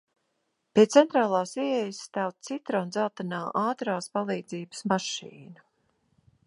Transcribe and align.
Pie 0.77 0.85
centrālās 0.93 1.51
ieejas 1.65 1.99
stāv 2.05 2.33
citrondzeltenā 2.47 3.43
ātrās 3.65 4.09
palīdzības 4.19 4.85
mašīna. 4.95 5.69